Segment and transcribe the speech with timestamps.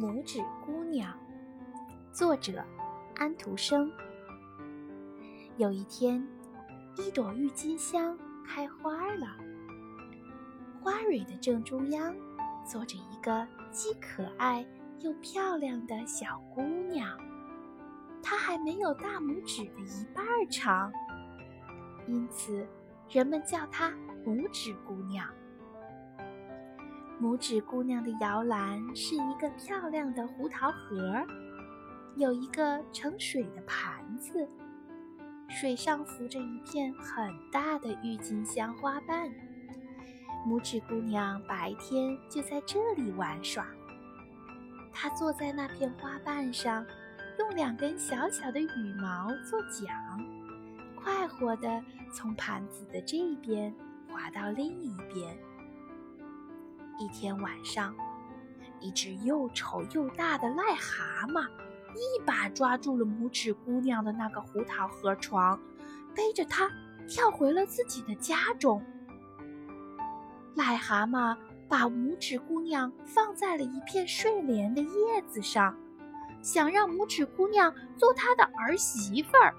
[0.00, 1.12] 拇指姑娘，
[2.12, 2.64] 作者
[3.16, 3.92] 安徒生。
[5.58, 6.26] 有一天，
[6.96, 9.26] 一朵郁金香开花了，
[10.80, 12.14] 花蕊的正中央
[12.64, 14.66] 坐着一个既可爱
[15.00, 17.06] 又漂亮的小姑娘，
[18.22, 20.90] 她还没有大拇指的一半长，
[22.08, 22.66] 因此
[23.10, 23.92] 人们叫她
[24.24, 25.28] 拇指姑娘。
[27.22, 31.24] 拇指姑娘的摇篮是一个漂亮的胡桃盒，
[32.16, 34.48] 有一个盛水的盘子，
[35.48, 39.30] 水上浮着一片很大的郁金香花瓣。
[40.44, 43.64] 拇指姑娘白天就在这里玩耍。
[44.92, 46.84] 她坐在那片花瓣上，
[47.38, 49.88] 用两根小小的羽毛做桨，
[50.96, 51.80] 快活地
[52.12, 53.72] 从盘子的这边
[54.08, 55.38] 滑到另一边。
[56.98, 57.94] 一天晚上，
[58.80, 61.46] 一只又丑又大的癞蛤蟆
[61.94, 65.60] 一把抓住了拇指姑娘的那个胡桃盒床，
[66.14, 66.70] 背着她
[67.08, 68.82] 跳回了自己的家中。
[70.54, 71.36] 癞蛤蟆
[71.68, 75.76] 把拇指姑娘放在了一片睡莲的叶子上，
[76.42, 79.54] 想让拇指姑娘做他的儿媳妇儿。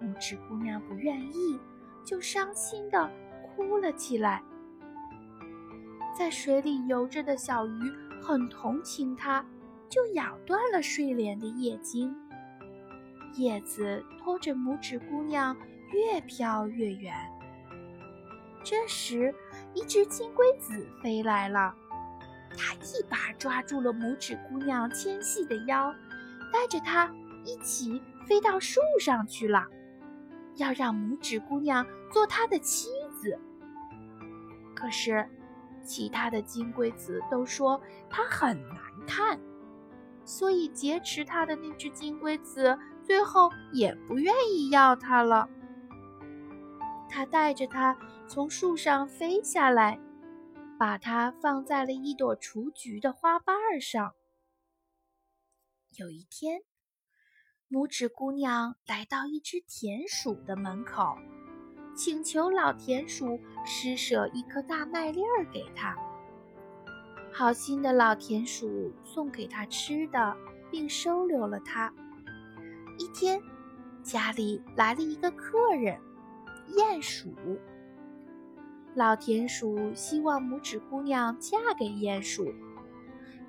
[0.00, 1.58] 拇指姑娘不愿意，
[2.04, 3.10] 就伤心的
[3.42, 4.42] 哭了起来。
[6.16, 9.44] 在水里游着的小鱼很同情它，
[9.88, 12.14] 就咬断了睡莲的叶茎。
[13.34, 15.56] 叶子拖着拇指姑娘
[15.92, 17.12] 越飘越远。
[18.62, 19.34] 这时，
[19.74, 21.74] 一只金龟子飞来了，
[22.56, 25.92] 它一把抓住了拇指姑娘纤细的腰，
[26.52, 27.12] 带着她
[27.44, 29.66] 一起飞到树上去了，
[30.54, 32.88] 要让拇指姑娘做他的妻
[33.20, 33.36] 子。
[34.76, 35.28] 可是。
[35.84, 39.38] 其他的金龟子都说它很难看，
[40.24, 45.48] 所以劫持它的那只金龟子最后也不愿意要它了。
[47.08, 47.96] 它带着它
[48.26, 50.00] 从树上飞下来，
[50.78, 54.14] 把它放在了一朵雏菊的花瓣上。
[55.96, 56.62] 有一天，
[57.70, 61.16] 拇指姑娘来到一只田鼠的门口。
[61.94, 65.96] 请求老田鼠施舍一颗大麦粒儿给他。
[67.32, 70.36] 好心的老田鼠送给他吃的，
[70.70, 71.92] 并收留了他。
[72.98, 73.40] 一天，
[74.02, 75.98] 家里来了一个客人——
[76.76, 77.32] 鼹鼠。
[78.94, 82.54] 老田鼠希望拇指姑娘嫁给鼹鼠，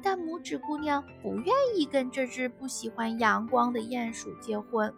[0.02, 4.92] 但拇指姑娘不愿意跟这只不喜欢阳光的鼹鼠结婚。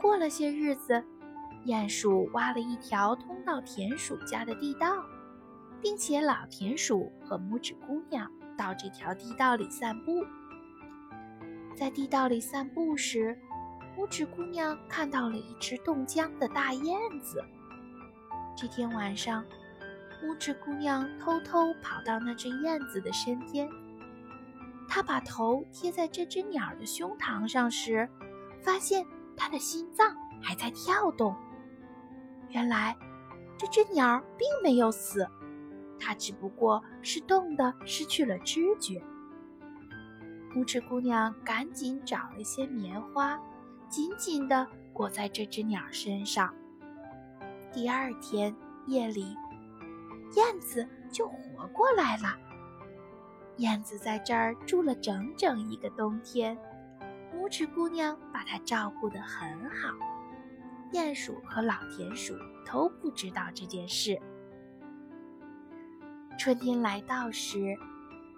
[0.00, 1.04] 过了些日子。
[1.68, 5.04] 鼹鼠挖了一条通到田鼠家的地道，
[5.82, 10.24] 并且老田鼠和拇指姑娘到这条地道里散步。
[11.76, 13.38] 在地道里散步时，
[13.98, 17.44] 拇指姑娘看到了一只冻僵的大燕子。
[18.56, 19.44] 这天晚上，
[20.22, 23.68] 拇指姑娘偷偷跑到那只燕子的身边，
[24.88, 28.08] 她把头贴在这只鸟的胸膛上时，
[28.62, 29.04] 发现
[29.36, 31.36] 它的心脏还在跳动。
[32.50, 32.96] 原来，
[33.56, 35.28] 这只鸟并没有死，
[35.98, 39.02] 它只不过是冻得失去了知觉。
[40.54, 43.38] 拇指姑娘赶紧找了一些棉花，
[43.88, 46.52] 紧紧地裹在这只鸟身上。
[47.70, 48.54] 第二天
[48.86, 49.36] 夜里，
[50.34, 52.34] 燕子就活过来了。
[53.58, 56.56] 燕子在这儿住了整整一个冬天，
[57.34, 59.94] 拇指姑娘把它照顾得很好。
[60.92, 62.34] 鼹鼠和老田鼠
[62.64, 64.18] 都不知道这件事。
[66.38, 67.76] 春天来到时，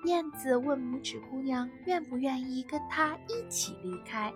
[0.04, 4.32] 燕子问拇指姑娘愿不愿意跟它一起离开。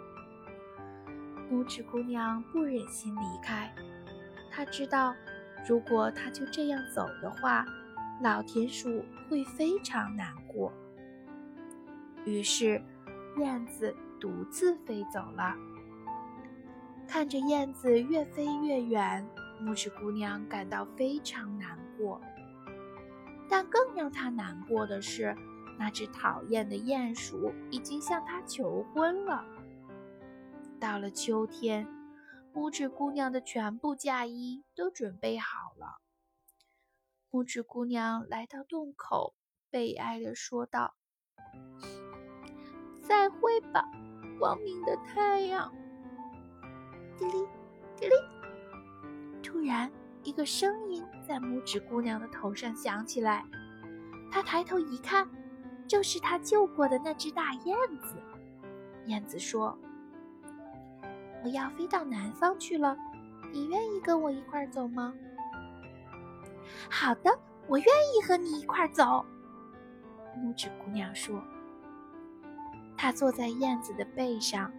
[1.50, 3.74] 拇指姑娘不忍心离开，
[4.50, 5.14] 她知道，
[5.68, 7.66] 如果她就这样走的话，
[8.22, 10.72] 老田鼠会非常难过。
[12.24, 12.80] 于是，
[13.38, 15.56] 燕子独自飞走了。
[17.06, 19.26] 看着燕子越飞越远，
[19.60, 22.20] 拇指姑娘感到非常难过。
[23.48, 25.36] 但更让她难过的是，
[25.78, 29.44] 那只讨厌的鼹鼠已经向她求婚了。
[30.80, 31.86] 到了秋天，
[32.52, 36.00] 拇指姑娘的全部嫁衣都准备好了。
[37.30, 39.34] 拇指姑娘来到洞口，
[39.70, 40.94] 悲哀地说道
[43.02, 43.84] ：“再会吧，
[44.38, 45.72] 光明的太阳。”
[47.18, 47.46] 嘀哩，
[47.96, 48.14] 嘀哩！
[49.42, 49.90] 突然，
[50.22, 53.44] 一个声音在拇指姑娘的头上响起来。
[54.30, 55.28] 她抬头一看，
[55.86, 58.16] 就是她救过的那只大燕子。
[59.06, 59.78] 燕子说
[61.44, 62.96] ：“我要飞到南方去了，
[63.52, 65.14] 你愿意跟我一块走吗
[66.90, 67.38] ？”“好的，
[67.68, 69.24] 我愿意和你一块走。”
[70.36, 71.42] 拇指姑娘说。
[72.96, 74.72] 她坐在燕子的背上，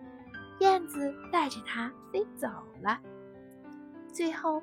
[0.59, 2.47] 燕子带着它飞走
[2.81, 2.99] 了。
[4.11, 4.61] 最后，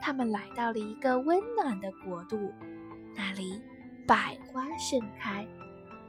[0.00, 2.52] 他们来到了一个温暖的国度，
[3.16, 3.60] 那里
[4.06, 5.46] 百花盛开。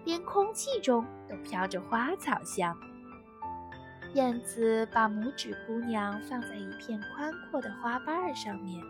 [0.05, 2.77] 连空气中都飘着花草香。
[4.15, 8.83] 燕子把拇指姑娘放在一片宽阔的花瓣上面，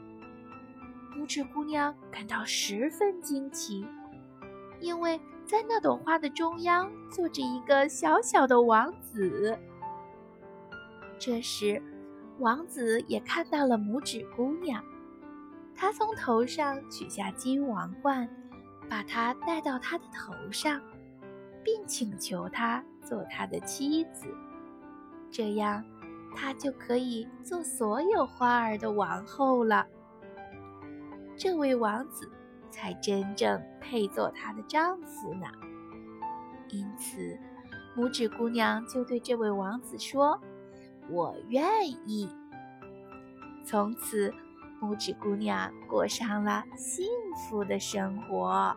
[1.15, 3.85] 拇指姑娘感到十分惊奇，
[4.79, 9.55] 因为在那朵花的中央坐着一个小小的王子。
[11.19, 11.81] 这时，
[12.39, 14.83] 王子也看到了拇指姑娘，
[15.75, 18.29] 他从头上取下金王冠，
[18.89, 20.81] 把它戴到她的头上。
[21.65, 24.27] 并请求她做他的妻子，
[25.31, 25.81] 这样
[26.35, 29.87] 她就可以做所有花儿的王后了。
[31.37, 32.29] 这位王子
[32.69, 35.47] 才真正配做她的丈夫呢。
[36.67, 37.39] 因此，
[37.95, 40.37] 拇指姑娘就对这位王子说
[41.09, 41.63] ：“我愿
[42.05, 42.29] 意。”
[43.65, 44.33] 从此，
[44.81, 47.05] 拇指姑娘过上了幸
[47.35, 48.75] 福的生活。